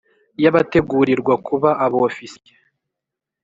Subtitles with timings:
[0.43, 2.53] Y abategurirwa kuba abofisiye